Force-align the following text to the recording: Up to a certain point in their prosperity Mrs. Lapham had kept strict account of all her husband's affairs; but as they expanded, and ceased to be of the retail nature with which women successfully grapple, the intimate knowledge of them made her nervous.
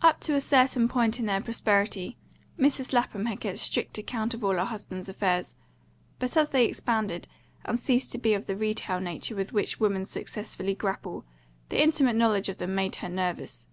Up 0.00 0.20
to 0.20 0.34
a 0.34 0.40
certain 0.40 0.88
point 0.88 1.20
in 1.20 1.26
their 1.26 1.42
prosperity 1.42 2.16
Mrs. 2.58 2.94
Lapham 2.94 3.26
had 3.26 3.38
kept 3.40 3.58
strict 3.58 3.98
account 3.98 4.32
of 4.32 4.42
all 4.42 4.54
her 4.54 4.64
husband's 4.64 5.10
affairs; 5.10 5.56
but 6.18 6.34
as 6.38 6.48
they 6.48 6.64
expanded, 6.64 7.28
and 7.66 7.78
ceased 7.78 8.10
to 8.12 8.18
be 8.18 8.32
of 8.32 8.46
the 8.46 8.56
retail 8.56 8.98
nature 8.98 9.36
with 9.36 9.52
which 9.52 9.78
women 9.78 10.06
successfully 10.06 10.74
grapple, 10.74 11.26
the 11.68 11.82
intimate 11.82 12.16
knowledge 12.16 12.48
of 12.48 12.56
them 12.56 12.74
made 12.74 12.94
her 12.94 13.10
nervous. 13.10 13.66